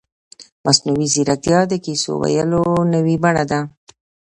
مصنوعي 0.65 1.07
ځیرکتیا 1.13 1.59
د 1.67 1.73
کیسو 1.85 2.11
ویلو 2.21 2.63
نوې 2.93 3.15
بڼه 3.23 3.43
ده. 3.51 3.59